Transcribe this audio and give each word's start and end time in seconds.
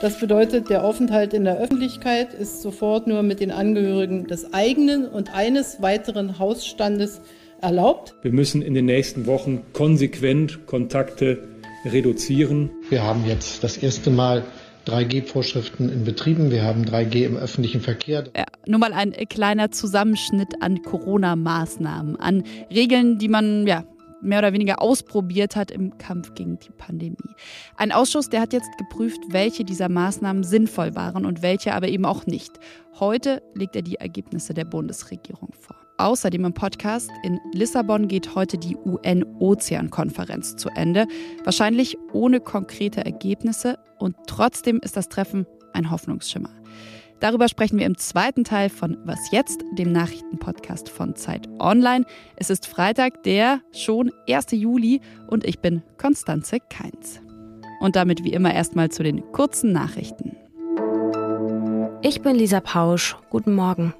Das 0.00 0.18
bedeutet, 0.18 0.70
der 0.70 0.82
Aufenthalt 0.82 1.34
in 1.34 1.44
der 1.44 1.58
Öffentlichkeit 1.58 2.32
ist 2.32 2.62
sofort 2.62 3.06
nur 3.06 3.22
mit 3.22 3.38
den 3.38 3.50
Angehörigen 3.50 4.26
des 4.26 4.54
eigenen 4.54 5.06
und 5.06 5.34
eines 5.34 5.82
weiteren 5.82 6.38
Hausstandes 6.38 7.20
erlaubt. 7.60 8.14
Wir 8.22 8.32
müssen 8.32 8.62
in 8.62 8.72
den 8.72 8.86
nächsten 8.86 9.26
Wochen 9.26 9.60
konsequent 9.74 10.66
Kontakte 10.66 11.46
reduzieren. 11.84 12.70
Wir 12.88 13.04
haben 13.04 13.26
jetzt 13.26 13.62
das 13.62 13.76
erste 13.76 14.10
Mal 14.10 14.42
3G-Vorschriften 14.90 15.88
in 15.88 16.04
Betrieben. 16.04 16.50
Wir 16.50 16.64
haben 16.64 16.84
3G 16.84 17.24
im 17.24 17.36
öffentlichen 17.36 17.80
Verkehr. 17.80 18.24
Ja, 18.36 18.46
nur 18.66 18.80
mal 18.80 18.92
ein 18.92 19.12
kleiner 19.28 19.70
Zusammenschnitt 19.70 20.60
an 20.60 20.82
Corona-Maßnahmen, 20.82 22.16
an 22.16 22.42
Regeln, 22.72 23.18
die 23.18 23.28
man 23.28 23.66
ja 23.66 23.84
mehr 24.20 24.40
oder 24.40 24.52
weniger 24.52 24.82
ausprobiert 24.82 25.56
hat 25.56 25.70
im 25.70 25.96
Kampf 25.96 26.34
gegen 26.34 26.58
die 26.58 26.72
Pandemie. 26.76 27.16
Ein 27.76 27.92
Ausschuss, 27.92 28.28
der 28.28 28.40
hat 28.40 28.52
jetzt 28.52 28.76
geprüft, 28.78 29.20
welche 29.28 29.64
dieser 29.64 29.88
Maßnahmen 29.88 30.42
sinnvoll 30.42 30.94
waren 30.94 31.24
und 31.24 31.40
welche 31.42 31.74
aber 31.74 31.88
eben 31.88 32.04
auch 32.04 32.26
nicht. 32.26 32.52
Heute 32.98 33.42
legt 33.54 33.76
er 33.76 33.82
die 33.82 33.96
Ergebnisse 33.96 34.54
der 34.54 34.64
Bundesregierung 34.64 35.52
vor. 35.58 35.79
Außerdem 36.00 36.46
im 36.46 36.54
Podcast, 36.54 37.10
in 37.22 37.38
Lissabon 37.52 38.08
geht 38.08 38.34
heute 38.34 38.56
die 38.56 38.74
UN-Ozean-Konferenz 38.74 40.56
zu 40.56 40.70
Ende. 40.70 41.06
Wahrscheinlich 41.44 41.98
ohne 42.14 42.40
konkrete 42.40 43.04
Ergebnisse 43.04 43.78
und 43.98 44.16
trotzdem 44.26 44.80
ist 44.82 44.96
das 44.96 45.10
Treffen 45.10 45.46
ein 45.74 45.90
Hoffnungsschimmer. 45.90 46.48
Darüber 47.20 47.48
sprechen 47.48 47.78
wir 47.78 47.84
im 47.84 47.98
zweiten 47.98 48.44
Teil 48.44 48.70
von 48.70 48.96
Was 49.04 49.30
jetzt, 49.30 49.62
dem 49.76 49.92
Nachrichtenpodcast 49.92 50.88
von 50.88 51.16
Zeit 51.16 51.46
Online. 51.58 52.06
Es 52.36 52.48
ist 52.48 52.66
Freitag, 52.66 53.22
der 53.24 53.60
schon 53.72 54.10
1. 54.26 54.52
Juli 54.52 55.02
und 55.26 55.44
ich 55.44 55.58
bin 55.58 55.82
Konstanze 55.98 56.60
Keins. 56.70 57.20
Und 57.80 57.94
damit 57.94 58.24
wie 58.24 58.32
immer 58.32 58.54
erstmal 58.54 58.88
zu 58.88 59.02
den 59.02 59.32
kurzen 59.32 59.72
Nachrichten. 59.72 60.34
Ich 62.00 62.22
bin 62.22 62.36
Lisa 62.36 62.60
Pausch. 62.60 63.18
Guten 63.28 63.52
Morgen. 63.52 63.92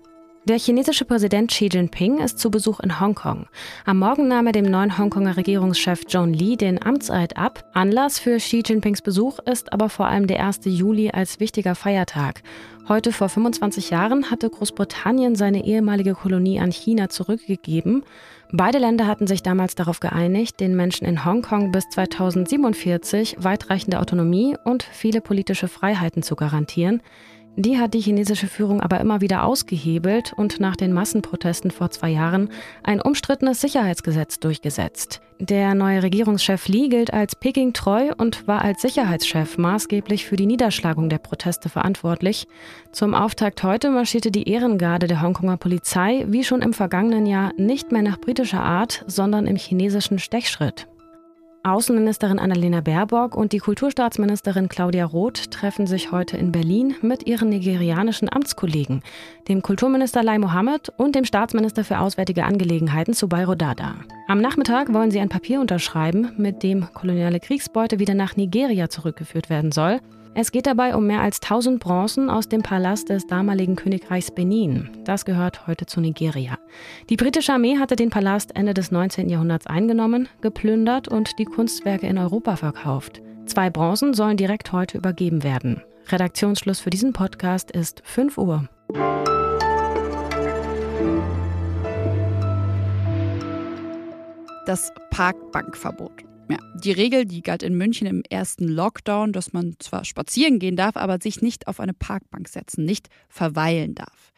Der 0.46 0.58
chinesische 0.58 1.04
Präsident 1.04 1.50
Xi 1.50 1.68
Jinping 1.70 2.18
ist 2.18 2.38
zu 2.38 2.50
Besuch 2.50 2.80
in 2.80 2.98
Hongkong. 2.98 3.46
Am 3.84 3.98
Morgen 3.98 4.26
nahm 4.26 4.46
er 4.46 4.52
dem 4.52 4.64
neuen 4.64 4.96
Hongkonger 4.96 5.36
Regierungschef 5.36 6.04
John 6.08 6.32
Lee 6.32 6.56
den 6.56 6.82
Amtseid 6.82 7.36
ab. 7.36 7.68
Anlass 7.74 8.18
für 8.18 8.38
Xi 8.38 8.62
Jinpings 8.64 9.02
Besuch 9.02 9.38
ist 9.40 9.70
aber 9.74 9.90
vor 9.90 10.06
allem 10.06 10.26
der 10.26 10.42
1. 10.42 10.60
Juli 10.64 11.10
als 11.10 11.40
wichtiger 11.40 11.74
Feiertag. 11.74 12.42
Heute 12.88 13.12
vor 13.12 13.28
25 13.28 13.90
Jahren 13.90 14.30
hatte 14.30 14.48
Großbritannien 14.48 15.36
seine 15.36 15.64
ehemalige 15.64 16.14
Kolonie 16.14 16.58
an 16.58 16.72
China 16.72 17.10
zurückgegeben. 17.10 18.02
Beide 18.50 18.78
Länder 18.78 19.06
hatten 19.06 19.26
sich 19.26 19.42
damals 19.42 19.74
darauf 19.74 20.00
geeinigt, 20.00 20.58
den 20.58 20.74
Menschen 20.74 21.04
in 21.06 21.24
Hongkong 21.24 21.70
bis 21.70 21.88
2047 21.90 23.36
weitreichende 23.38 24.00
Autonomie 24.00 24.56
und 24.64 24.82
viele 24.82 25.20
politische 25.20 25.68
Freiheiten 25.68 26.22
zu 26.22 26.34
garantieren. 26.34 27.02
Die 27.56 27.78
hat 27.78 27.94
die 27.94 28.00
chinesische 28.00 28.46
Führung 28.46 28.80
aber 28.80 29.00
immer 29.00 29.20
wieder 29.20 29.44
ausgehebelt 29.44 30.32
und 30.32 30.60
nach 30.60 30.76
den 30.76 30.92
Massenprotesten 30.92 31.70
vor 31.70 31.90
zwei 31.90 32.08
Jahren 32.08 32.48
ein 32.82 33.00
umstrittenes 33.00 33.60
Sicherheitsgesetz 33.60 34.38
durchgesetzt. 34.38 35.20
Der 35.40 35.74
neue 35.74 36.02
Regierungschef 36.02 36.68
Li 36.68 36.88
gilt 36.88 37.12
als 37.12 37.34
Peking 37.34 37.72
treu 37.72 38.12
und 38.16 38.46
war 38.46 38.62
als 38.62 38.82
Sicherheitschef 38.82 39.58
maßgeblich 39.58 40.26
für 40.26 40.36
die 40.36 40.46
Niederschlagung 40.46 41.08
der 41.08 41.18
Proteste 41.18 41.68
verantwortlich. 41.68 42.46
Zum 42.92 43.14
Auftakt 43.14 43.62
heute 43.62 43.90
marschierte 43.90 44.30
die 44.30 44.48
Ehrengarde 44.48 45.06
der 45.06 45.22
Hongkonger 45.22 45.56
Polizei 45.56 46.26
wie 46.28 46.44
schon 46.44 46.62
im 46.62 46.72
vergangenen 46.72 47.26
Jahr 47.26 47.52
nicht 47.56 47.90
mehr 47.90 48.02
nach 48.02 48.20
britischer 48.20 48.62
Art, 48.62 49.04
sondern 49.06 49.46
im 49.46 49.56
chinesischen 49.56 50.18
Stechschritt. 50.18 50.86
Außenministerin 51.62 52.38
Annalena 52.38 52.80
Baerbock 52.80 53.36
und 53.36 53.52
die 53.52 53.58
Kulturstaatsministerin 53.58 54.70
Claudia 54.70 55.04
Roth 55.04 55.50
treffen 55.50 55.86
sich 55.86 56.10
heute 56.10 56.38
in 56.38 56.52
Berlin 56.52 56.94
mit 57.02 57.26
ihren 57.26 57.50
nigerianischen 57.50 58.32
Amtskollegen, 58.32 59.02
dem 59.46 59.60
Kulturminister 59.60 60.22
Lai 60.22 60.38
Mohammed 60.38 60.90
und 60.96 61.14
dem 61.14 61.26
Staatsminister 61.26 61.84
für 61.84 61.98
Auswärtige 61.98 62.44
Angelegenheiten 62.44 63.12
Subairo 63.12 63.54
Dada. 63.54 63.96
Am 64.26 64.40
Nachmittag 64.40 64.94
wollen 64.94 65.10
sie 65.10 65.20
ein 65.20 65.28
Papier 65.28 65.60
unterschreiben, 65.60 66.32
mit 66.38 66.62
dem 66.62 66.86
koloniale 66.94 67.40
Kriegsbeute 67.40 67.98
wieder 67.98 68.14
nach 68.14 68.36
Nigeria 68.36 68.88
zurückgeführt 68.88 69.50
werden 69.50 69.70
soll. 69.70 70.00
Es 70.32 70.52
geht 70.52 70.66
dabei 70.66 70.94
um 70.94 71.06
mehr 71.06 71.22
als 71.22 71.42
1000 71.42 71.80
Bronzen 71.80 72.30
aus 72.30 72.48
dem 72.48 72.62
Palast 72.62 73.08
des 73.08 73.26
damaligen 73.26 73.74
Königreichs 73.74 74.30
Benin. 74.30 74.88
Das 75.04 75.24
gehört 75.24 75.66
heute 75.66 75.86
zu 75.86 76.00
Nigeria. 76.00 76.56
Die 77.08 77.16
britische 77.16 77.52
Armee 77.52 77.78
hatte 77.78 77.96
den 77.96 78.10
Palast 78.10 78.54
Ende 78.54 78.72
des 78.72 78.92
19. 78.92 79.28
Jahrhunderts 79.28 79.66
eingenommen, 79.66 80.28
geplündert 80.40 81.08
und 81.08 81.38
die 81.40 81.46
Kunstwerke 81.46 82.06
in 82.06 82.16
Europa 82.16 82.54
verkauft. 82.54 83.20
Zwei 83.46 83.70
Bronzen 83.70 84.14
sollen 84.14 84.36
direkt 84.36 84.70
heute 84.70 84.98
übergeben 84.98 85.42
werden. 85.42 85.82
Redaktionsschluss 86.08 86.78
für 86.78 86.90
diesen 86.90 87.12
Podcast 87.12 87.72
ist 87.72 88.00
5 88.04 88.38
Uhr. 88.38 88.68
Das 94.66 94.92
Parkbankverbot. 95.10 96.29
Ja, 96.52 96.58
die 96.82 96.92
Regel, 96.92 97.24
die 97.24 97.42
galt 97.42 97.62
in 97.62 97.74
München 97.76 98.06
im 98.06 98.22
ersten 98.28 98.66
Lockdown, 98.68 99.32
dass 99.32 99.52
man 99.52 99.74
zwar 99.78 100.04
spazieren 100.04 100.58
gehen 100.58 100.76
darf, 100.76 100.96
aber 100.96 101.18
sich 101.20 101.42
nicht 101.42 101.68
auf 101.68 101.80
eine 101.80 101.94
Parkbank 101.94 102.48
setzen, 102.48 102.84
nicht 102.84 103.08
verweilen 103.28 103.94
darf. 103.94 104.32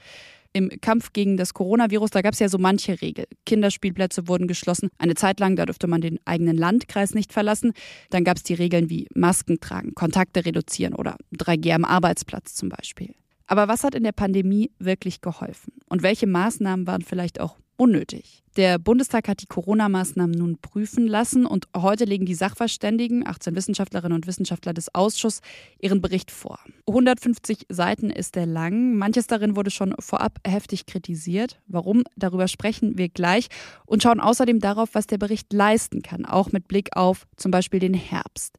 Im 0.54 0.68
Kampf 0.82 1.14
gegen 1.14 1.38
das 1.38 1.54
Coronavirus, 1.54 2.10
da 2.10 2.20
gab 2.20 2.34
es 2.34 2.38
ja 2.38 2.48
so 2.48 2.58
manche 2.58 3.00
Regel. 3.00 3.24
Kinderspielplätze 3.46 4.28
wurden 4.28 4.46
geschlossen. 4.46 4.90
Eine 4.98 5.14
Zeit 5.14 5.40
lang, 5.40 5.56
da 5.56 5.64
durfte 5.64 5.86
man 5.86 6.02
den 6.02 6.18
eigenen 6.26 6.58
Landkreis 6.58 7.14
nicht 7.14 7.32
verlassen. 7.32 7.72
Dann 8.10 8.22
gab 8.22 8.36
es 8.36 8.42
die 8.42 8.54
Regeln 8.54 8.90
wie 8.90 9.08
Masken 9.14 9.60
tragen, 9.60 9.94
Kontakte 9.94 10.44
reduzieren 10.44 10.94
oder 10.94 11.16
3G 11.34 11.72
am 11.72 11.86
Arbeitsplatz 11.86 12.54
zum 12.54 12.68
Beispiel. 12.68 13.14
Aber 13.46 13.68
was 13.68 13.82
hat 13.82 13.94
in 13.94 14.04
der 14.04 14.12
Pandemie 14.12 14.70
wirklich 14.78 15.22
geholfen? 15.22 15.72
Und 15.88 16.02
welche 16.02 16.26
Maßnahmen 16.26 16.86
waren 16.86 17.02
vielleicht 17.02 17.40
auch 17.40 17.56
unnötig. 17.82 18.44
Der 18.56 18.78
Bundestag 18.78 19.26
hat 19.26 19.42
die 19.42 19.46
Corona-Maßnahmen 19.46 20.38
nun 20.38 20.58
prüfen 20.58 21.08
lassen 21.08 21.46
und 21.46 21.66
heute 21.76 22.04
legen 22.04 22.26
die 22.26 22.34
Sachverständigen, 22.36 23.26
18 23.26 23.56
Wissenschaftlerinnen 23.56 24.14
und 24.14 24.28
Wissenschaftler 24.28 24.72
des 24.72 24.94
Ausschusses, 24.94 25.40
ihren 25.80 26.00
Bericht 26.00 26.30
vor. 26.30 26.60
150 26.86 27.66
Seiten 27.70 28.10
ist 28.10 28.36
er 28.36 28.46
lang. 28.46 28.94
Manches 28.94 29.26
darin 29.26 29.56
wurde 29.56 29.72
schon 29.72 29.96
vorab 29.98 30.38
heftig 30.46 30.86
kritisiert. 30.86 31.60
Warum? 31.66 32.04
Darüber 32.14 32.46
sprechen 32.46 32.98
wir 32.98 33.08
gleich 33.08 33.48
und 33.84 34.04
schauen 34.04 34.20
außerdem 34.20 34.60
darauf, 34.60 34.90
was 34.92 35.08
der 35.08 35.18
Bericht 35.18 35.52
leisten 35.52 36.02
kann, 36.02 36.24
auch 36.24 36.52
mit 36.52 36.68
Blick 36.68 36.96
auf 36.96 37.26
zum 37.36 37.50
Beispiel 37.50 37.80
den 37.80 37.94
Herbst. 37.94 38.58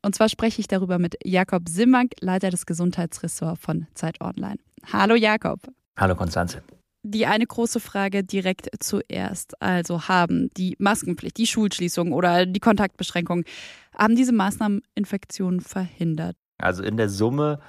Und 0.00 0.14
zwar 0.14 0.28
spreche 0.28 0.60
ich 0.60 0.68
darüber 0.68 1.00
mit 1.00 1.16
Jakob 1.24 1.68
Simmank, 1.68 2.12
Leiter 2.20 2.50
des 2.50 2.66
Gesundheitsressorts 2.66 3.60
von 3.60 3.88
Zeit 3.94 4.20
Online. 4.20 4.58
Hallo 4.92 5.16
Jakob. 5.16 5.60
Hallo 5.96 6.14
Konstanze 6.14 6.62
die 7.02 7.26
eine 7.26 7.46
große 7.46 7.80
Frage 7.80 8.24
direkt 8.24 8.68
zuerst. 8.80 9.60
Also 9.62 10.08
haben 10.08 10.50
die 10.56 10.76
Maskenpflicht, 10.78 11.36
die 11.38 11.46
Schulschließung 11.46 12.12
oder 12.12 12.46
die 12.46 12.60
Kontaktbeschränkung, 12.60 13.44
haben 13.96 14.16
diese 14.16 14.32
Maßnahmen 14.32 14.82
Infektionen 14.94 15.60
verhindert? 15.60 16.36
Also 16.58 16.82
in 16.82 16.96
der 16.96 17.08
Summe, 17.08 17.60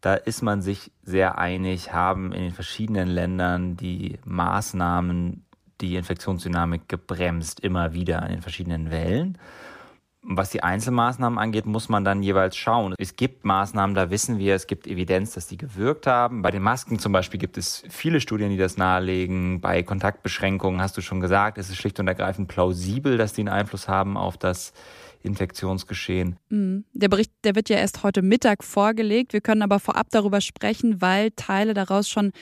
da 0.00 0.14
ist 0.14 0.42
man 0.42 0.60
sich 0.60 0.92
sehr 1.02 1.38
einig, 1.38 1.92
haben 1.92 2.32
in 2.32 2.42
den 2.42 2.52
verschiedenen 2.52 3.08
Ländern 3.08 3.76
die 3.76 4.18
Maßnahmen 4.24 5.44
die 5.80 5.96
Infektionsdynamik 5.96 6.88
gebremst, 6.88 7.60
immer 7.60 7.94
wieder 7.94 8.22
an 8.22 8.30
den 8.30 8.42
verschiedenen 8.42 8.90
Wellen. 8.90 9.38
Was 10.26 10.50
die 10.50 10.62
Einzelmaßnahmen 10.62 11.38
angeht, 11.38 11.66
muss 11.66 11.90
man 11.90 12.02
dann 12.02 12.22
jeweils 12.22 12.56
schauen. 12.56 12.94
Es 12.98 13.14
gibt 13.14 13.44
Maßnahmen, 13.44 13.94
da 13.94 14.10
wissen 14.10 14.38
wir, 14.38 14.54
es 14.54 14.66
gibt 14.66 14.86
Evidenz, 14.86 15.34
dass 15.34 15.46
die 15.46 15.58
gewirkt 15.58 16.06
haben. 16.06 16.40
Bei 16.40 16.50
den 16.50 16.62
Masken 16.62 16.98
zum 16.98 17.12
Beispiel 17.12 17.38
gibt 17.38 17.58
es 17.58 17.84
viele 17.90 18.20
Studien, 18.20 18.48
die 18.48 18.56
das 18.56 18.78
nahelegen. 18.78 19.60
Bei 19.60 19.82
Kontaktbeschränkungen 19.82 20.80
hast 20.80 20.96
du 20.96 21.02
schon 21.02 21.20
gesagt, 21.20 21.58
es 21.58 21.68
ist 21.68 21.76
schlicht 21.76 22.00
und 22.00 22.08
ergreifend 22.08 22.48
plausibel, 22.48 23.18
dass 23.18 23.34
die 23.34 23.42
einen 23.42 23.50
Einfluss 23.50 23.86
haben 23.86 24.16
auf 24.16 24.38
das 24.38 24.72
Infektionsgeschehen. 25.22 26.36
Mhm. 26.48 26.84
Der 26.92 27.08
Bericht, 27.08 27.32
der 27.44 27.54
wird 27.54 27.68
ja 27.68 27.76
erst 27.76 28.02
heute 28.02 28.22
Mittag 28.22 28.64
vorgelegt. 28.64 29.32
Wir 29.32 29.40
können 29.40 29.62
aber 29.62 29.78
vorab 29.78 30.08
darüber 30.10 30.40
sprechen, 30.40 31.00
weil 31.00 31.32
Teile 31.32 31.74
daraus 31.74 32.08
schon 32.08 32.32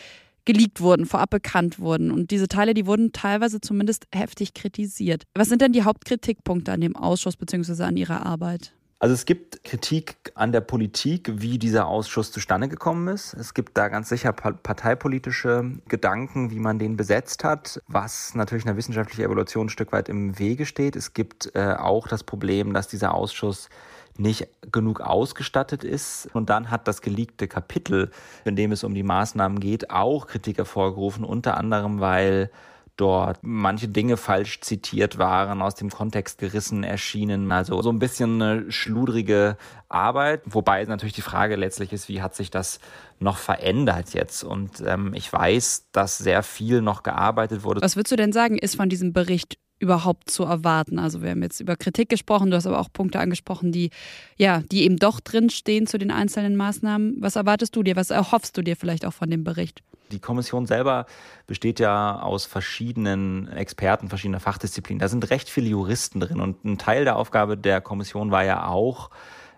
geleakt 0.45 0.81
wurden, 0.81 1.07
vorab 1.07 1.31
bekannt 1.31 1.79
wurden. 1.79 2.11
Und 2.11 2.31
diese 2.31 2.49
Teile, 2.49 2.75
die 2.75 2.87
wurden 2.87 3.13
teilweise 3.13 3.61
zumindest 3.61 4.07
heftig 4.15 4.55
kritisiert. 4.55 5.25
Was 5.35 5.49
sind 5.49 5.63
denn 5.63 5.73
die 5.73 5.85
Hauptkritikpunkte 5.85 6.73
an 6.73 6.81
dem 6.81 6.97
Ausschuss 6.97 7.37
bzw. 7.37 7.83
an 7.85 7.97
Ihrer 7.97 8.27
Arbeit? 8.27 8.73
Also 9.03 9.15
es 9.15 9.27
gibt 9.27 9.65
Kritik 9.65 10.15
an 10.37 10.53
der 10.53 10.61
Politik, 10.61 11.29
wie 11.43 11.59
dieser 11.59 11.89
Ausschuss 11.89 12.31
zustande 12.31 12.69
gekommen 12.69 13.09
ist. 13.09 13.35
Es 13.35 13.53
gibt 13.53 13.77
da 13.77 13.89
ganz 13.89 14.09
sicher 14.09 14.33
parteipolitische 14.33 15.73
Gedanken, 15.89 16.53
wie 16.53 16.61
man 16.61 16.79
den 16.79 16.97
besetzt 16.97 17.43
hat, 17.43 17.83
was 17.89 18.37
natürlich 18.37 18.65
einer 18.65 18.77
wissenschaftlichen 18.77 19.23
Evaluation 19.23 19.67
ein 19.67 19.71
Stück 19.71 19.91
weit 19.91 20.09
im 20.09 20.39
Wege 20.39 20.67
steht. 20.67 20.95
Es 20.95 21.15
gibt 21.15 21.51
äh, 21.57 21.75
auch 21.77 22.07
das 22.07 22.23
Problem, 22.23 22.75
dass 22.75 22.87
dieser 22.87 23.13
Ausschuss 23.13 23.71
nicht 24.19 24.49
genug 24.71 25.01
ausgestattet 25.01 25.85
ist. 25.85 26.29
Und 26.33 26.51
dann 26.51 26.71
hat 26.71 26.89
das 26.89 27.03
geleakte 27.03 27.49
Kapitel, 27.49 28.11
in 28.45 28.57
dem 28.57 28.73
es 28.73 28.85
um 28.85 28.95
die 28.95 29.03
Maßnahmen 29.03 29.61
geht, 29.61 29.91
auch 29.91 30.27
Kritik 30.27 30.59
hervorgerufen, 30.59 31.25
unter 31.25 31.57
anderem, 31.57 32.01
weil 32.01 32.51
dort, 32.97 33.39
manche 33.43 33.89
Dinge 33.89 34.17
falsch 34.17 34.61
zitiert 34.61 35.19
waren, 35.19 35.63
aus 35.63 35.75
dem 35.75 35.91
Kontext 35.91 36.39
gerissen 36.39 36.85
erschienen. 36.85 37.51
Also 37.51 37.81
so 37.83 37.91
ein 37.91 37.99
bisschen 37.99 38.41
eine 38.41 38.71
schludrige 38.71 39.57
Arbeit, 39.89 40.43
wobei 40.45 40.85
natürlich 40.85 41.15
die 41.15 41.23
Frage 41.23 41.57
letztlich 41.57 41.93
ist, 41.93 42.09
wie 42.09 42.23
hat 42.23 42.35
sich 42.35 42.51
das 42.51 42.81
noch 43.19 43.39
verändert 43.39 44.15
jetzt? 44.15 44.45
Und 44.45 44.83
ähm, 44.87 45.15
ich 45.15 45.33
weiß, 45.33 45.89
dass 45.93 46.19
sehr 46.19 46.43
viel 46.43 46.83
noch 46.83 47.03
gearbeitet 47.03 47.65
wurde. 47.65 47.81
Was 47.81 47.97
würdest 47.97 48.13
du 48.13 48.17
denn 48.17 48.33
sagen, 48.33 48.59
ist 48.59 48.77
von 48.77 48.89
diesem 48.89 49.13
Bericht 49.13 49.59
überhaupt 49.83 50.31
zu 50.31 50.45
erwarten? 50.45 50.99
Also 50.99 51.23
wir 51.23 51.31
haben 51.31 51.43
jetzt 51.43 51.61
über 51.61 51.77
Kritik 51.77 52.09
gesprochen, 52.09 52.51
du 52.51 52.57
hast 52.57 52.67
aber 52.67 52.79
auch 52.79 52.93
Punkte 52.93 53.19
angesprochen, 53.19 53.73
die 53.73 53.91
ja, 54.37 54.63
die 54.71 54.85
eben 54.85 54.97
doch 54.97 55.21
drinstehen 55.21 55.87
zu 55.87 55.99
den 55.99 56.11
einzelnen 56.11 56.57
Maßnahmen. 56.57 57.17
Was 57.21 57.37
erwartest 57.37 57.75
du 57.77 57.83
dir? 57.83 57.97
Was 57.97 58.11
erhoffst 58.11 58.57
du 58.57 58.63
dir 58.63 58.77
vielleicht 58.77 59.05
auch 59.05 59.13
von 59.13 59.29
dem 59.29 59.45
Bericht? 59.45 59.83
Die 60.13 60.21
Kommission 60.21 60.67
selber 60.67 61.07
besteht 61.47 61.81
ja 61.81 62.21
aus 62.21 62.45
verschiedenen 62.45 63.49
Experten, 63.49 64.09
verschiedener 64.09 64.41
Fachdisziplinen. 64.41 65.01
Da 65.01 65.09
sind 65.09 65.29
recht 65.31 65.49
viele 65.49 65.69
Juristen 65.69 66.21
drin 66.21 66.41
und 66.41 66.65
ein 66.65 66.79
Teil 66.79 67.05
der 67.05 67.17
Aufgabe 67.17 67.57
der 67.57 67.81
Kommission 67.81 68.31
war 68.31 68.45
ja 68.45 68.69
auch, 68.69 69.11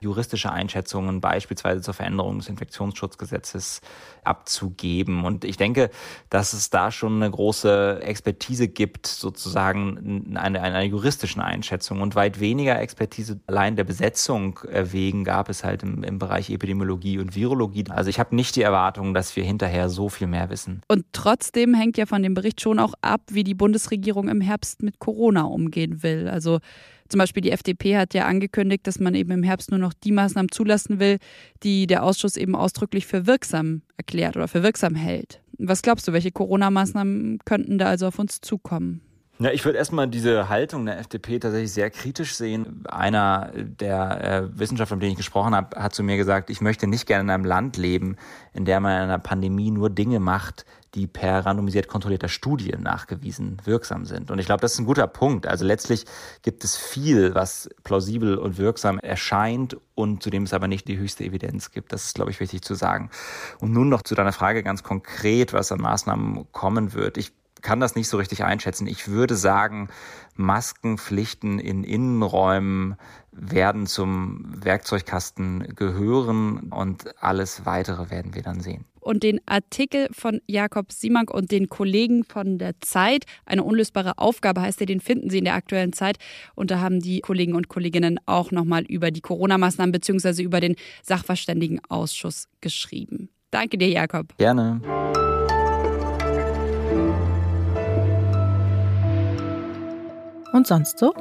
juristische 0.04 0.52
Einschätzungen 0.52 1.20
beispielsweise 1.20 1.80
zur 1.80 1.94
Veränderung 1.94 2.38
des 2.38 2.48
Infektionsschutzgesetzes 2.48 3.80
abzugeben. 4.22 5.24
Und 5.24 5.44
ich 5.44 5.56
denke, 5.56 5.90
dass 6.30 6.52
es 6.52 6.70
da 6.70 6.90
schon 6.90 7.16
eine 7.22 7.30
große 7.30 8.00
Expertise 8.02 8.68
gibt, 8.68 9.06
sozusagen 9.06 10.36
eine, 10.36 10.62
eine 10.62 10.84
juristischen 10.84 11.42
Einschätzung 11.42 12.00
und 12.00 12.14
weit 12.14 12.40
weniger 12.40 12.80
Expertise 12.80 13.40
allein 13.46 13.76
der 13.76 13.84
Besetzung 13.84 14.60
wegen 14.70 15.24
gab 15.24 15.48
es 15.48 15.64
halt 15.64 15.82
im, 15.82 16.04
im 16.04 16.18
Bereich 16.18 16.50
Epidemiologie 16.50 17.18
und 17.18 17.34
Virologie. 17.34 17.84
Also 17.88 18.10
ich 18.10 18.18
habe 18.18 18.34
nicht 18.34 18.56
die 18.56 18.62
Erwartung, 18.62 19.14
dass 19.14 19.36
wir 19.36 19.44
hinterher 19.44 19.88
so 19.88 20.08
viel 20.08 20.26
mehr 20.26 20.50
wissen. 20.50 20.82
Und 20.88 21.06
trotzdem 21.12 21.74
hängt 21.74 21.98
ja 21.98 22.06
von 22.06 22.22
dem 22.22 22.34
Bericht 22.34 22.60
schon 22.60 22.78
auch 22.78 22.94
ab, 23.00 23.22
wie 23.30 23.44
die 23.44 23.54
Bundesregierung 23.54 24.28
im 24.28 24.40
Herbst 24.40 24.82
mit 24.82 24.98
Corona 24.98 25.42
umgehen 25.42 26.02
will. 26.02 26.28
Also 26.28 26.60
zum 27.08 27.18
Beispiel 27.18 27.42
die 27.42 27.50
FDP 27.50 27.96
hat 27.96 28.14
ja 28.14 28.26
angekündigt, 28.26 28.86
dass 28.86 28.98
man 28.98 29.14
eben 29.14 29.30
im 29.30 29.42
Herbst 29.42 29.70
nur 29.70 29.80
noch 29.80 29.92
die 29.92 30.12
Maßnahmen 30.12 30.50
zulassen 30.50 30.98
will, 30.98 31.18
die 31.62 31.86
der 31.86 32.02
Ausschuss 32.02 32.36
eben 32.36 32.54
ausdrücklich 32.54 33.06
für 33.06 33.26
wirksam 33.26 33.82
erklärt 33.96 34.36
oder 34.36 34.48
für 34.48 34.62
wirksam 34.62 34.94
hält. 34.94 35.40
Was 35.58 35.82
glaubst 35.82 36.08
du, 36.08 36.12
welche 36.12 36.32
Corona-Maßnahmen 36.32 37.38
könnten 37.44 37.78
da 37.78 37.86
also 37.86 38.06
auf 38.08 38.18
uns 38.18 38.40
zukommen? 38.40 39.02
Ja, 39.40 39.50
ich 39.50 39.64
würde 39.64 39.78
erstmal 39.78 40.06
diese 40.06 40.48
Haltung 40.48 40.86
der 40.86 41.00
FDP 41.00 41.40
tatsächlich 41.40 41.72
sehr 41.72 41.90
kritisch 41.90 42.36
sehen. 42.36 42.84
Einer 42.88 43.50
der 43.56 44.24
äh, 44.24 44.58
Wissenschaftler, 44.58 44.96
mit 44.96 45.02
denen 45.02 45.12
ich 45.12 45.18
gesprochen 45.18 45.56
habe, 45.56 45.76
hat 45.76 45.92
zu 45.92 46.04
mir 46.04 46.16
gesagt, 46.16 46.50
ich 46.50 46.60
möchte 46.60 46.86
nicht 46.86 47.06
gerne 47.06 47.24
in 47.24 47.30
einem 47.30 47.44
Land 47.44 47.76
leben, 47.76 48.16
in 48.52 48.64
der 48.64 48.78
man 48.78 48.92
in 48.92 49.02
einer 49.02 49.18
Pandemie 49.18 49.72
nur 49.72 49.90
Dinge 49.90 50.20
macht, 50.20 50.64
die 50.94 51.08
per 51.08 51.44
randomisiert 51.44 51.88
kontrollierter 51.88 52.28
Studie 52.28 52.76
nachgewiesen 52.78 53.56
wirksam 53.64 54.04
sind. 54.04 54.30
Und 54.30 54.38
ich 54.38 54.46
glaube, 54.46 54.60
das 54.60 54.74
ist 54.74 54.78
ein 54.78 54.86
guter 54.86 55.08
Punkt. 55.08 55.48
Also 55.48 55.64
letztlich 55.64 56.04
gibt 56.42 56.62
es 56.62 56.76
viel, 56.76 57.34
was 57.34 57.68
plausibel 57.82 58.38
und 58.38 58.56
wirksam 58.56 59.00
erscheint 59.00 59.76
und 59.96 60.22
zu 60.22 60.30
dem 60.30 60.44
es 60.44 60.54
aber 60.54 60.68
nicht 60.68 60.86
die 60.86 60.96
höchste 60.96 61.24
Evidenz 61.24 61.72
gibt. 61.72 61.92
Das 61.92 62.04
ist, 62.04 62.14
glaube 62.14 62.30
ich, 62.30 62.38
wichtig 62.38 62.62
zu 62.62 62.76
sagen. 62.76 63.10
Und 63.58 63.72
nun 63.72 63.88
noch 63.88 64.02
zu 64.02 64.14
deiner 64.14 64.32
Frage 64.32 64.62
ganz 64.62 64.84
konkret, 64.84 65.52
was 65.52 65.72
an 65.72 65.80
Maßnahmen 65.80 66.46
kommen 66.52 66.92
wird. 66.92 67.18
Ich 67.18 67.32
kann 67.64 67.80
das 67.80 67.96
nicht 67.96 68.08
so 68.08 68.18
richtig 68.18 68.44
einschätzen. 68.44 68.86
Ich 68.86 69.08
würde 69.08 69.34
sagen, 69.34 69.88
Maskenpflichten 70.36 71.58
in 71.58 71.82
Innenräumen 71.82 72.96
werden 73.32 73.86
zum 73.86 74.44
Werkzeugkasten 74.62 75.74
gehören 75.74 76.70
und 76.70 77.20
alles 77.20 77.66
weitere 77.66 78.10
werden 78.10 78.34
wir 78.34 78.42
dann 78.42 78.60
sehen. 78.60 78.84
Und 79.00 79.22
den 79.22 79.40
Artikel 79.46 80.08
von 80.12 80.40
Jakob 80.46 80.92
Simank 80.92 81.30
und 81.30 81.50
den 81.50 81.68
Kollegen 81.68 82.24
von 82.24 82.58
der 82.58 82.80
Zeit, 82.80 83.24
eine 83.44 83.64
unlösbare 83.64 84.18
Aufgabe 84.18 84.62
heißt 84.62 84.80
der, 84.80 84.86
den 84.86 85.00
finden 85.00 85.28
Sie 85.28 85.38
in 85.38 85.44
der 85.44 85.54
aktuellen 85.54 85.92
Zeit. 85.92 86.16
Und 86.54 86.70
da 86.70 86.80
haben 86.80 87.00
die 87.00 87.20
Kollegen 87.20 87.54
und 87.54 87.68
Kolleginnen 87.68 88.18
auch 88.24 88.50
nochmal 88.50 88.84
über 88.84 89.10
die 89.10 89.20
Corona-Maßnahmen 89.20 89.92
bzw. 89.92 90.42
über 90.42 90.60
den 90.60 90.76
Sachverständigenausschuss 91.02 92.48
geschrieben. 92.60 93.28
Danke 93.50 93.76
dir, 93.78 93.88
Jakob. 93.88 94.36
Gerne. 94.38 94.80
Und 100.54 100.68
sonst 100.68 101.00
so? 101.00 101.12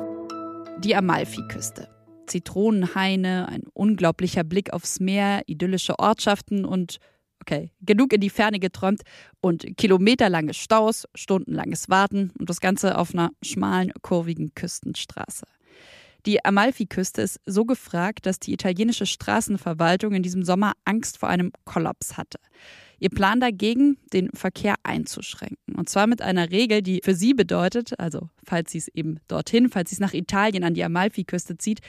Die 0.78 0.96
Amalfiküste. 0.96 1.90
Zitronenhaine, 2.28 3.50
ein 3.50 3.64
unglaublicher 3.74 4.44
Blick 4.44 4.72
aufs 4.72 5.00
Meer, 5.00 5.42
idyllische 5.48 5.98
Ortschaften 5.98 6.66
und, 6.66 6.98
okay, 7.42 7.72
genug 7.82 8.14
in 8.14 8.22
die 8.22 8.30
Ferne 8.30 8.60
geträumt 8.60 9.02
und 9.42 9.76
kilometerlange 9.76 10.54
Staus, 10.54 11.08
stundenlanges 11.16 11.90
Warten 11.90 12.32
und 12.38 12.48
das 12.48 12.60
Ganze 12.60 12.96
auf 12.96 13.16
einer 13.16 13.32
schmalen, 13.42 13.92
kurvigen 14.04 14.54
Küstenstraße. 14.54 15.48
Die 16.28 16.46
Amalfiküste 16.46 17.24
ist 17.24 17.40
so 17.48 17.66
gefragt, 17.66 18.28
dass 18.28 18.40
die 18.40 18.54
italienische 18.54 19.08
Straßenverwaltung 19.08 20.14
in 20.14 20.22
diesem 20.22 20.44
Sommer 20.44 20.74
Angst 20.86 21.18
vor 21.18 21.30
einem 21.30 21.52
Kollaps 21.66 22.18
hatte. 22.18 22.38
Ihr 23.04 23.10
Plan 23.10 23.42
dagegen, 23.42 23.98
den 24.14 24.30
Verkehr 24.34 24.76
einzuschränken. 24.84 25.76
Und 25.76 25.90
zwar 25.90 26.08
mit 26.08 26.22
einer 26.22 26.52
Regel, 26.52 26.82
die 26.82 27.02
für 27.04 27.16
sie 27.16 27.34
bedeutet, 27.34 28.00
also 28.00 28.30
falls 28.46 28.72
sie 28.72 28.78
es 28.78 28.88
eben 28.88 29.20
dorthin, 29.28 29.68
falls 29.68 29.90
sie 29.90 29.98
es 29.98 30.00
nach 30.00 30.14
Italien 30.14 30.64
an 30.64 30.74
die 30.74 30.86
Amalfiküste 30.86 31.58
zieht, 31.58 31.82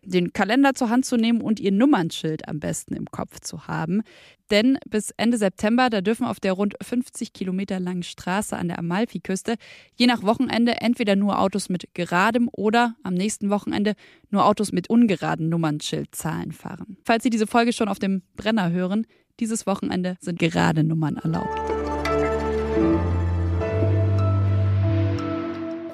den 0.00 0.32
Kalender 0.32 0.72
zur 0.72 0.88
Hand 0.88 1.04
zu 1.04 1.16
nehmen 1.16 1.42
und 1.42 1.60
ihr 1.60 1.70
Nummernschild 1.70 2.48
am 2.48 2.60
besten 2.60 2.94
im 2.94 3.04
Kopf 3.10 3.40
zu 3.40 3.66
haben. 3.66 4.02
Denn 4.50 4.78
bis 4.88 5.10
Ende 5.18 5.36
September, 5.36 5.90
da 5.90 6.00
dürfen 6.00 6.24
auf 6.24 6.40
der 6.40 6.54
rund 6.54 6.76
50 6.82 7.34
Kilometer 7.34 7.78
langen 7.78 8.02
Straße 8.02 8.56
an 8.56 8.68
der 8.68 8.78
Amalfiküste 8.78 9.56
je 9.96 10.06
nach 10.06 10.22
Wochenende 10.22 10.80
entweder 10.80 11.14
nur 11.14 11.40
Autos 11.40 11.68
mit 11.68 11.88
geradem 11.92 12.48
oder 12.52 12.96
am 13.02 13.12
nächsten 13.12 13.50
Wochenende 13.50 13.94
nur 14.30 14.46
Autos 14.46 14.72
mit 14.72 14.88
ungeraden 14.88 15.50
Nummernschildzahlen 15.50 16.52
fahren. 16.52 16.96
Falls 17.04 17.22
Sie 17.22 17.30
diese 17.30 17.46
Folge 17.46 17.74
schon 17.74 17.88
auf 17.88 17.98
dem 17.98 18.22
Brenner 18.34 18.70
hören, 18.70 19.06
dieses 19.40 19.66
Wochenende 19.66 20.16
sind 20.20 20.38
gerade 20.38 20.84
Nummern 20.84 21.16
erlaubt. 21.16 21.58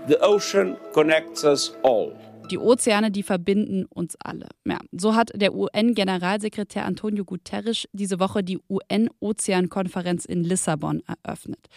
The 0.08 0.16
ocean 0.22 0.76
connects 0.92 1.44
us 1.44 1.72
all. 1.82 2.12
Die 2.50 2.58
Ozeane, 2.58 3.12
die 3.12 3.22
verbinden 3.22 3.84
uns 3.84 4.16
alle. 4.16 4.48
Ja, 4.66 4.81
so 4.90 5.14
hat 5.14 5.31
der 5.34 5.54
UN-Generalsekretär 5.54 6.84
Antonio 6.84 7.25
Guterres 7.25 7.87
diese 7.92 8.19
Woche 8.19 8.42
die 8.42 8.58
UN-Ozeankonferenz 8.69 10.25
in 10.25 10.42
Lissabon 10.42 11.02
eröffnet. 11.06 11.69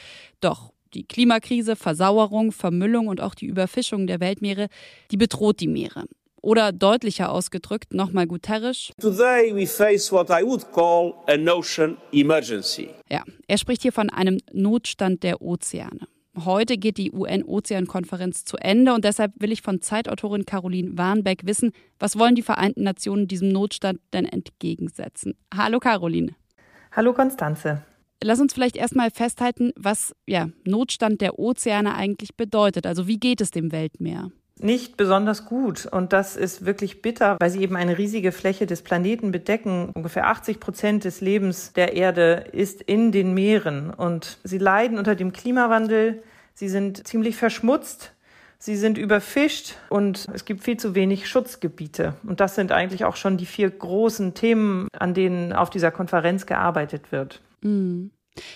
Doch 0.42 0.74
die 0.96 1.04
Klimakrise, 1.04 1.76
Versauerung, 1.76 2.52
Vermüllung 2.52 3.08
und 3.08 3.22
auch 3.22 3.36
die 3.36 3.46
Überfischung 3.46 4.08
der 4.08 4.20
Weltmeere, 4.20 4.68
die 5.12 5.18
bedroht 5.18 5.60
die 5.60 5.68
Meere. 5.68 6.06
Oder 6.44 6.74
deutlicher 6.74 7.32
ausgedrückt, 7.32 7.94
nochmal 7.94 8.28
Guterres. 8.28 8.92
Today 9.00 9.56
we 9.56 9.66
face 9.66 10.12
what 10.12 10.30
I 10.30 10.44
would 10.44 10.70
call 10.74 11.14
an 11.26 11.48
ocean 11.48 11.96
emergency. 12.12 12.90
Ja, 13.10 13.24
er 13.48 13.58
spricht 13.58 13.82
hier 13.82 13.94
von 13.94 14.10
einem 14.10 14.40
Notstand 14.52 15.24
der 15.24 15.42
Ozeane. 15.42 16.06
Heute 16.44 16.78
geht 16.78 16.98
die 16.98 17.14
UN-Ozean-Konferenz 17.14 18.44
zu 18.44 18.58
Ende 18.58 18.94
und 18.94 19.06
deshalb 19.06 19.32
will 19.40 19.54
ich 19.54 19.62
von 19.62 19.82
Zeitautorin 19.82 20.46
Caroline 20.46 20.98
Warnbeck 20.98 21.46
wissen, 21.46 21.72
was 21.98 22.20
wollen 22.20 22.36
die 22.36 22.42
Vereinten 22.42 22.84
Nationen 22.84 23.30
diesem 23.30 23.48
Notstand 23.48 24.02
denn 24.12 24.26
entgegensetzen? 24.26 25.38
Hallo 25.56 25.80
Caroline. 25.80 26.36
Hallo 26.92 27.14
Konstanze. 27.14 27.84
Lass 28.22 28.42
uns 28.42 28.54
vielleicht 28.54 28.76
erstmal 28.76 29.12
festhalten, 29.12 29.72
was 29.78 30.14
ja, 30.28 30.50
Notstand 30.66 31.22
der 31.22 31.40
Ozeane 31.40 31.96
eigentlich 31.96 32.36
bedeutet. 32.36 32.86
Also 32.86 33.08
wie 33.08 33.18
geht 33.18 33.40
es 33.40 33.52
dem 33.52 33.72
Weltmeer? 33.72 34.32
Nicht 34.64 34.98
besonders 34.98 35.46
gut. 35.46 35.86
Und 35.86 36.14
das 36.14 36.36
ist 36.36 36.66
wirklich 36.66 37.02
bitter, 37.02 37.38
weil 37.40 37.50
sie 37.50 37.62
eben 37.62 37.76
eine 37.76 37.98
riesige 37.98 38.32
Fläche 38.32 38.66
des 38.66 38.82
Planeten 38.82 39.32
bedecken. 39.32 39.92
Ungefähr 39.94 40.28
80 40.28 40.60
Prozent 40.60 41.04
des 41.04 41.22
Lebens 41.22 41.74
der 41.74 41.94
Erde 41.94 42.46
ist 42.52 42.82
in 42.82 43.12
den 43.12 43.34
Meeren. 43.34 43.92
Und 43.92 44.38
sie 44.44 44.58
leiden 44.58 44.98
unter 44.98 45.16
dem 45.16 45.34
Klimawandel. 45.34 46.24
Sie 46.54 46.70
sind 46.70 47.06
ziemlich 47.08 47.36
verschmutzt. 47.36 48.14
Sie 48.58 48.78
sind 48.78 48.98
überfischt 48.98 49.76
und 49.90 50.26
es 50.34 50.46
gibt 50.46 50.64
viel 50.64 50.78
zu 50.78 50.96
wenig 50.96 51.28
Schutzgebiete. 51.28 52.16
Und 52.26 52.40
das 52.40 52.56
sind 52.56 52.72
eigentlich 52.72 53.04
auch 53.04 53.18
schon 53.18 53.36
die 53.36 53.46
vier 53.46 53.70
großen 53.70 54.36
Themen, 54.36 54.88
an 54.98 55.14
denen 55.14 55.52
auf 55.52 55.70
dieser 55.70 55.92
Konferenz 55.92 56.46
gearbeitet 56.46 57.12
wird. 57.12 57.42
Mhm. 57.62 58.12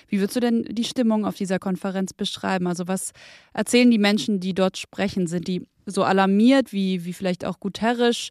Wie 0.07 0.19
würdest 0.19 0.37
du 0.37 0.39
denn 0.39 0.63
die 0.63 0.85
Stimmung 0.85 1.25
auf 1.25 1.35
dieser 1.35 1.59
Konferenz 1.59 2.13
beschreiben? 2.13 2.67
Also 2.67 2.87
was 2.87 3.11
erzählen 3.53 3.91
die 3.91 3.97
Menschen, 3.97 4.39
die 4.39 4.53
dort 4.53 4.77
sprechen? 4.77 5.27
Sind 5.27 5.47
die 5.49 5.67
so 5.87 6.03
alarmiert 6.03 6.73
wie, 6.73 7.05
wie 7.05 7.13
vielleicht 7.13 7.45
auch 7.45 7.59
Guterres? 7.59 8.29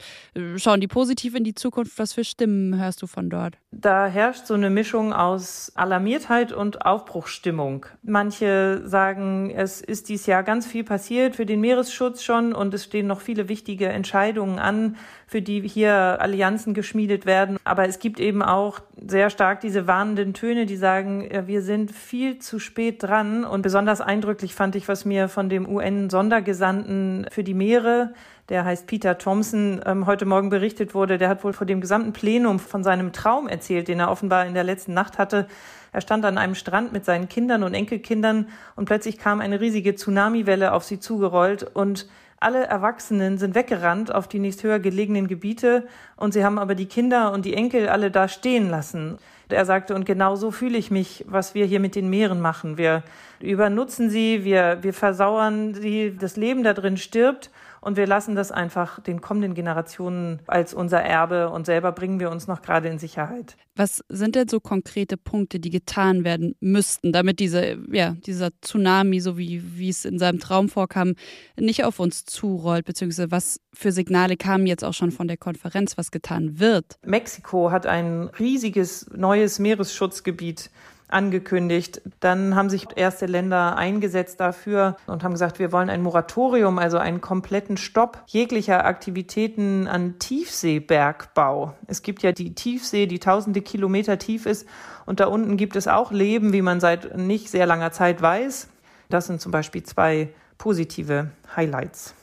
Schauen 0.57 0.81
die 0.81 0.89
positiv 0.89 1.35
in 1.35 1.43
die 1.43 1.55
Zukunft? 1.55 1.99
Was 1.99 2.13
für 2.13 2.23
Stimmen 2.23 2.79
hörst 2.79 3.03
du 3.03 3.07
von 3.07 3.31
dort? 3.31 3.59
Da 3.73 4.07
herrscht 4.07 4.47
so 4.47 4.55
eine 4.55 4.71
Mischung 4.71 5.13
aus 5.13 5.73
Alarmiertheit 5.75 6.53
und 6.53 6.87
Aufbruchsstimmung. 6.87 7.87
Manche 8.03 8.83
sagen, 8.85 9.51
es 9.51 9.81
ist 9.81 10.09
dieses 10.09 10.27
Jahr 10.27 10.43
ganz 10.43 10.67
viel 10.67 10.85
passiert 10.85 11.37
für 11.37 11.47
den 11.47 11.61
Meeresschutz 11.61 12.23
schon 12.23 12.53
und 12.53 12.73
es 12.75 12.85
stehen 12.85 13.07
noch 13.07 13.21
viele 13.21 13.49
wichtige 13.49 13.89
Entscheidungen 13.89 14.59
an, 14.59 14.97
für 15.27 15.43
die 15.43 15.67
hier 15.67 16.21
Allianzen 16.21 16.73
geschmiedet 16.73 17.27
werden. 17.27 17.59
Aber 17.65 17.89
es 17.89 17.99
gibt 17.99 18.21
eben 18.21 18.43
auch 18.43 18.81
sehr 19.09 19.29
stark 19.31 19.61
diese 19.61 19.87
warnenden 19.87 20.35
Töne, 20.35 20.67
die 20.67 20.77
sagen, 20.77 21.29
wir 21.47 21.63
sind 21.63 21.91
viel 21.91 22.39
zu 22.39 22.59
spät 22.59 23.03
dran. 23.03 23.45
Und 23.45 23.63
besonders 23.63 24.01
eindrücklich 24.01 24.55
fand 24.55 24.77
ich, 24.77 24.89
was 24.89 25.05
mir 25.05 25.29
von 25.29 25.49
dem 25.49 25.69
UN-Sondergesandten 25.69 27.27
für 27.31 27.43
die 27.47 27.55
Meere 27.55 28.13
der 28.49 28.65
heißt 28.65 28.87
Peter 28.87 29.19
Thompson, 29.19 29.81
ähm, 29.85 30.07
heute 30.07 30.25
Morgen 30.25 30.51
berichtet 30.51 30.95
wurde, 30.95 31.19
der 31.19 31.29
hat 31.29 31.43
wohl 31.43 31.53
vor 31.53 31.67
dem 31.67 31.81
gesamten 31.81 32.13
Plenum 32.13 32.61
von 32.61 32.85
seinem 32.85 33.13
Traum 33.13 33.49
erzählt, 33.49 33.89
den 33.89 33.99
er 33.99 34.11
offenbar 34.11 34.47
in 34.47 34.55
der 34.55 34.63
letzten 34.63 34.95
Nacht 34.95 35.19
hatte. 35.19 35.49
Er 35.93 36.01
stand 36.01 36.25
an 36.25 36.39
einem 36.39 36.55
Strand 36.55 36.93
mit 36.93 37.05
seinen 37.05 37.29
Kindern 37.29 37.65
und 37.65 37.75
Enkelkindern 37.75 38.49
und 38.77 38.85
plötzlich 38.85 39.19
kam 39.19 39.41
eine 39.41 39.61
riesige 39.61 39.97
Tsunamiwelle 39.97 40.73
auf 40.73 40.85
sie 40.85 41.01
zugerollt 41.01 41.65
und 41.65 42.07
alle 42.39 42.65
Erwachsenen 42.65 43.39
sind 43.39 43.55
weggerannt 43.55 44.15
auf 44.15 44.29
die 44.29 44.39
nächst 44.39 44.63
höher 44.63 44.79
gelegenen 44.79 45.27
Gebiete 45.27 45.87
und 46.17 46.33
sie 46.33 46.45
haben 46.45 46.59
aber 46.59 46.75
die 46.75 46.87
Kinder 46.87 47.33
und 47.33 47.45
die 47.45 47.55
Enkel 47.55 47.89
alle 47.89 48.11
da 48.11 48.29
stehen 48.29 48.69
lassen. 48.69 49.19
Er 49.49 49.65
sagte, 49.65 49.95
und 49.95 50.05
genau 50.05 50.35
so 50.35 50.51
fühle 50.51 50.77
ich 50.77 50.91
mich, 50.91 51.25
was 51.29 51.55
wir 51.55 51.67
hier 51.67 51.79
mit 51.79 51.95
den 51.95 52.11
Meeren 52.11 52.41
machen. 52.41 52.79
Wir 52.79 53.05
übernutzen 53.41 54.11
sie, 54.11 54.45
wir, 54.45 54.79
wir 54.83 54.93
versauern 54.93 55.73
sie, 55.75 56.17
das 56.19 56.37
Leben 56.37 56.65
da 56.65 56.75
drin 56.75 56.97
stirbt 56.97 57.51
und 57.87 57.97
wir 57.97 58.09
lassen 58.09 58.35
das 58.35 58.51
einfach 58.51 58.99
den 59.01 59.21
kommenden 59.21 59.55
Generationen 59.55 60.41
als 60.49 60.75
unser 60.75 61.01
Erbe 61.01 61.51
und 61.51 61.67
selber 61.67 61.93
bringen 61.93 62.19
wir 62.19 62.33
uns 62.33 62.49
noch 62.49 62.61
gerade 62.61 62.89
in 62.89 62.99
Sicherheit. 62.99 63.57
Was 63.77 64.03
sind 64.09 64.35
denn 64.35 64.49
so 64.49 64.59
konkrete 64.59 65.17
Punkte, 65.17 65.61
die 65.61 65.71
getan 65.71 66.25
werden 66.25 66.57
müssten, 66.59 67.13
damit 67.13 67.39
diese, 67.39 67.79
ja, 67.93 68.17
dieser 68.27 68.51
Tsunami, 68.61 69.21
so 69.21 69.39
wie, 69.39 69.63
wie 69.79 69.89
es 69.89 70.05
in 70.05 70.19
seinem 70.19 70.41
Traum 70.41 70.69
vorkam, 70.69 71.15
nicht 71.57 71.85
auf 71.85 72.01
uns 72.01 72.25
zurollt, 72.25 72.87
beziehungsweise 72.87 73.31
was 73.31 73.61
für 73.73 73.93
Signale 73.93 74.37
kamen 74.37 74.67
jetzt 74.67 74.83
auch 74.83 74.95
schon 74.95 75.13
von 75.13 75.29
der 75.29 75.37
Konferenz, 75.37 75.97
was 75.97 76.11
getan 76.11 76.59
wird? 76.59 76.99
Mexiko 77.05 77.71
hat 77.71 77.87
ein 77.87 78.31
riesiges 78.41 79.07
neues 79.15 79.61
Meeresschutzgebiet 79.61 80.71
angekündigt. 81.09 82.03
Dann 82.21 82.55
haben 82.55 82.71
sich 82.71 82.87
erste 82.97 83.27
Länder 83.27 83.77
eingesetzt 83.77 84.41
dafür 84.41 84.97
und 85.07 85.23
haben 85.23 85.33
gesagt, 85.33 85.59
wir 85.59 85.73
wollen 85.73 85.91
ein 85.91 86.03
Moratorium, 86.03 86.79
also 86.79 86.99
einen 86.99 87.21
kompletten 87.21 87.77
Stopp 87.77 88.23
jeglicher 88.27 88.85
Aktivitäten 88.85 89.87
an 89.87 90.19
Tiefseebergbau. 90.19 91.75
Es 91.87 92.03
gibt 92.03 92.23
ja 92.23 92.33
die 92.33 92.55
Tiefsee, 92.55 93.07
die 93.07 93.19
tausende 93.19 93.63
Kilometer 93.63 94.19
tief 94.19 94.47
ist 94.47 94.67
und 95.05 95.21
da 95.21 95.27
unten 95.27 95.57
gibt 95.57 95.77
es 95.77 95.89
auch 95.89 96.13
Leben, 96.13 96.53
wie 96.53 96.63
man 96.63 96.81
seit 96.81 97.17
nicht 97.17 97.51
sehr 97.51 97.67
langer 97.67 97.93
Zeit 97.93 98.21
weiß. 98.21 98.69
Das 99.09 99.27
sind 99.27 99.41
zum 99.41 99.53
Beispiel 99.53 99.83
zwei 99.85 100.31
positive 100.59 101.31
Highlights. 101.55 102.15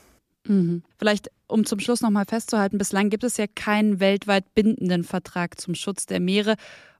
Mhm. 0.46 0.82
Vielleicht, 0.98 1.30
um 1.46 1.64
zum 1.64 1.80
Schluss 1.80 2.00
nochmal 2.00 2.26
festzuhalten, 2.26 2.78
bislang 2.78 3.10
gibt 3.10 3.24
es 3.24 3.36
ja 3.36 3.46
keinen 3.46 4.00
weltweit 4.00 4.54
bindenden 4.54 5.04
Vertrag 5.04 5.58
zum 5.60 5.74
Schutz 5.74 6.06
der 6.06 6.20
Meere. 6.20 6.56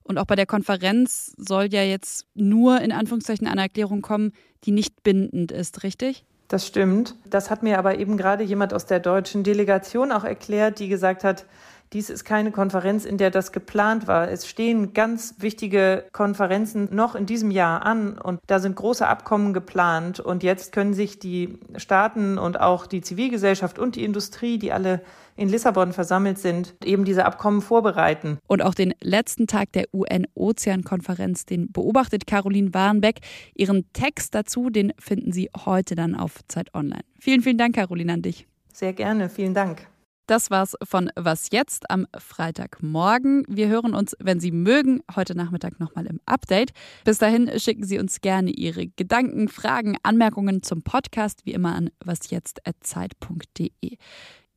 Und 0.07 0.19
auch 0.19 0.25
bei 0.25 0.35
der 0.35 0.45
Konferenz 0.45 1.33
soll 1.37 1.67
ja 1.73 1.81
jetzt 1.81 2.27
nur 2.35 2.79
in 2.79 2.91
Anführungszeichen 2.91 3.47
eine 3.47 3.61
Erklärung 3.61 4.01
kommen, 4.01 4.33
die 4.63 4.71
nicht 4.71 5.03
bindend 5.03 5.51
ist, 5.51 5.83
richtig? 5.83 6.25
Das 6.47 6.67
stimmt. 6.67 7.15
Das 7.27 7.49
hat 7.49 7.63
mir 7.63 7.79
aber 7.79 7.97
eben 7.97 8.15
gerade 8.17 8.43
jemand 8.43 8.71
aus 8.71 8.85
der 8.85 8.99
deutschen 8.99 9.43
Delegation 9.43 10.11
auch 10.11 10.23
erklärt, 10.23 10.77
die 10.77 10.89
gesagt 10.89 11.23
hat, 11.23 11.45
dies 11.93 12.09
ist 12.09 12.25
keine 12.25 12.51
Konferenz, 12.51 13.05
in 13.05 13.17
der 13.17 13.31
das 13.31 13.51
geplant 13.51 14.07
war. 14.07 14.29
Es 14.29 14.47
stehen 14.47 14.93
ganz 14.93 15.35
wichtige 15.39 16.05
Konferenzen 16.11 16.89
noch 16.91 17.15
in 17.15 17.25
diesem 17.25 17.51
Jahr 17.51 17.85
an 17.85 18.17
und 18.17 18.39
da 18.47 18.59
sind 18.59 18.75
große 18.75 19.07
Abkommen 19.07 19.53
geplant. 19.53 20.19
Und 20.19 20.43
jetzt 20.43 20.71
können 20.71 20.93
sich 20.93 21.19
die 21.19 21.59
Staaten 21.77 22.37
und 22.37 22.59
auch 22.59 22.85
die 22.85 23.01
Zivilgesellschaft 23.01 23.79
und 23.79 23.95
die 23.95 24.03
Industrie, 24.03 24.57
die 24.57 24.71
alle 24.71 25.01
in 25.37 25.49
Lissabon 25.49 25.93
versammelt 25.93 26.37
sind, 26.37 26.75
eben 26.83 27.05
diese 27.05 27.25
Abkommen 27.25 27.61
vorbereiten. 27.61 28.39
Und 28.47 28.61
auch 28.61 28.73
den 28.73 28.93
letzten 29.01 29.47
Tag 29.47 29.71
der 29.73 29.85
UN-Ozean-Konferenz, 29.93 31.45
den 31.45 31.71
beobachtet 31.71 32.25
Caroline 32.25 32.73
Warnbeck. 32.73 33.19
Ihren 33.53 33.91
Text 33.93 34.33
dazu, 34.33 34.69
den 34.69 34.93
finden 34.97 35.33
Sie 35.33 35.49
heute 35.65 35.95
dann 35.95 36.15
auf 36.15 36.39
Zeit 36.47 36.73
Online. 36.73 37.03
Vielen, 37.19 37.41
vielen 37.41 37.57
Dank, 37.57 37.75
Caroline, 37.75 38.13
an 38.13 38.21
dich. 38.21 38.47
Sehr 38.73 38.93
gerne, 38.93 39.29
vielen 39.29 39.53
Dank. 39.53 39.87
Das 40.27 40.49
war's 40.49 40.75
von 40.83 41.11
Was 41.15 41.51
jetzt 41.51 41.91
am 41.91 42.07
Freitagmorgen. 42.17 43.43
Wir 43.47 43.67
hören 43.67 43.93
uns, 43.93 44.15
wenn 44.19 44.39
Sie 44.39 44.51
mögen, 44.51 45.03
heute 45.15 45.35
Nachmittag 45.35 45.79
nochmal 45.79 46.07
im 46.07 46.19
Update. 46.25 46.71
Bis 47.03 47.19
dahin 47.19 47.59
schicken 47.59 47.83
Sie 47.83 47.99
uns 47.99 48.21
gerne 48.21 48.49
Ihre 48.49 48.87
Gedanken, 48.87 49.49
Fragen, 49.49 49.97
Anmerkungen 50.01 50.63
zum 50.63 50.81
Podcast, 50.81 51.45
wie 51.45 51.53
immer 51.53 51.75
an 51.75 51.91
wasjetzt.zeit.de. 52.03 53.97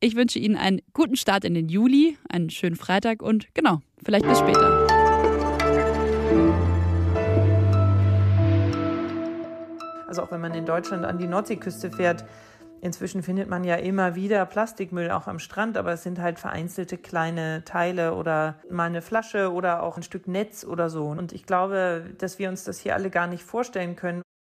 Ich 0.01 0.17
wünsche 0.17 0.39
Ihnen 0.39 0.57
einen 0.57 0.81
guten 0.95 1.17
Start 1.17 1.45
in 1.45 1.53
den 1.53 1.69
Juli, 1.69 2.17
einen 2.31 2.49
schönen 2.49 2.77
Freitag 2.77 3.21
und 3.21 3.53
genau, 3.53 3.81
vielleicht 4.03 4.27
bis 4.27 4.39
später. 4.39 4.87
Also 10.07 10.23
auch 10.23 10.31
wenn 10.31 10.41
man 10.41 10.55
in 10.55 10.65
Deutschland 10.65 11.05
an 11.05 11.19
die 11.19 11.27
Nordseeküste 11.27 11.91
fährt, 11.91 12.25
Inzwischen 12.81 13.23
findet 13.23 13.49
man 13.49 13.65
ja 13.65 13.77
immer 13.77 14.15
wieder 14.15 14.47
Plastikmüll 14.47 15.11
auch 15.11 15.27
am 15.27 15.39
Strand, 15.39 15.77
aber 15.77 15.93
es 15.93 16.03
sind 16.03 16.21
halt 16.21 16.39
vereinzelte 16.39 16.97
kleine 16.97 17.65
Teile 17.65 18.15
oder 18.15 18.61
mal 18.71 18.85
eine 18.85 19.03
Flasche 19.03 19.53
oder 19.53 19.83
auch 19.83 19.97
ein 19.97 20.03
Stück 20.03 20.29
Netz 20.29 20.65
oder 20.65 20.89
so. 20.89 21.07
Und 21.07 21.33
ich 21.33 21.45
glaube, 21.45 22.05
dass 22.19 22.39
wir 22.39 22.49
uns 22.49 22.65
das 22.65 22.79
hier 22.79 22.95
alle 22.95 23.11
gar 23.11 23.27
nicht 23.27 23.43
vorstellen 23.43 23.97
können. 23.97 24.23